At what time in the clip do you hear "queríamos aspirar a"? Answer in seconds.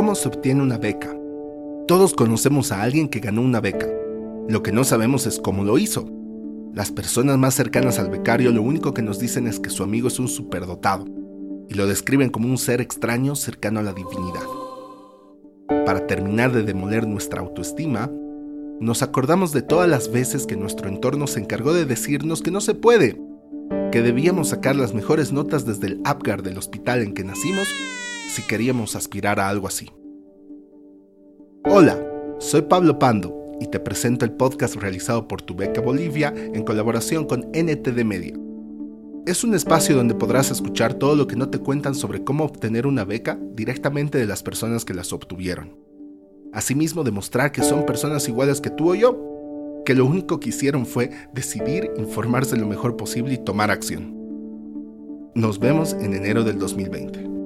28.42-29.48